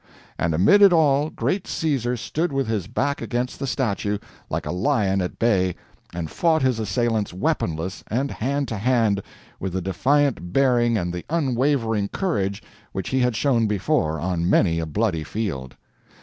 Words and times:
And 0.39 0.55
amid 0.55 0.81
it 0.81 0.91
all 0.91 1.29
great 1.29 1.67
Caesar 1.67 2.17
stood 2.17 2.51
with 2.51 2.65
his 2.65 2.87
back 2.87 3.21
against 3.21 3.59
the 3.59 3.67
statue, 3.67 4.17
like 4.49 4.65
a 4.65 4.71
lion 4.71 5.21
at 5.21 5.37
bay, 5.37 5.75
and 6.11 6.27
fought 6.31 6.63
his 6.63 6.79
assailants 6.79 7.35
weaponless 7.35 8.03
and 8.07 8.31
hand 8.31 8.67
to 8.69 8.77
hand, 8.77 9.21
with 9.59 9.73
the 9.73 9.79
defiant 9.81 10.51
bearing 10.51 10.97
and 10.97 11.13
the 11.13 11.23
unwavering 11.29 12.07
courage 12.07 12.63
which 12.93 13.09
he 13.09 13.19
had 13.19 13.35
shown 13.35 13.67
before 13.67 14.19
on 14.19 14.49
many 14.49 14.79
a 14.79 14.87
bloody 14.87 15.23
field. 15.23 15.75